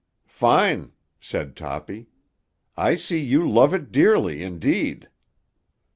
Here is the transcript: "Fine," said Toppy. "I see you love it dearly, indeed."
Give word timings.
"Fine," 0.25 0.93
said 1.19 1.55
Toppy. 1.55 2.07
"I 2.75 2.95
see 2.95 3.19
you 3.21 3.47
love 3.47 3.71
it 3.71 3.91
dearly, 3.91 4.41
indeed." 4.41 5.09